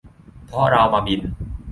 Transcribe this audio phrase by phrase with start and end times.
[0.47, 1.21] เพราะเรามาบิน